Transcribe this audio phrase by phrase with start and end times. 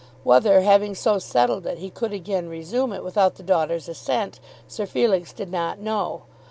[0.23, 4.87] Whether having so settled it, he could again resume it without the daughter's assent, Sir
[4.87, 6.23] Felix did not know.